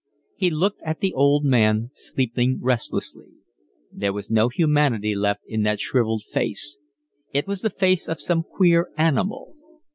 [0.35, 3.27] He looked at the old man, sleeping restlessly:
[3.91, 6.79] there was no humanity left in that shrivelled face;
[7.33, 9.53] it was the face of some queer animal.